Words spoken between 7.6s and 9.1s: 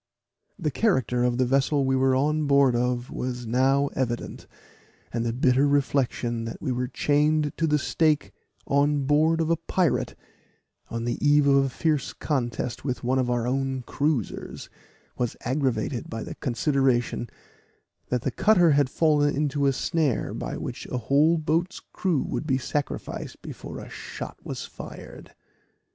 the stake on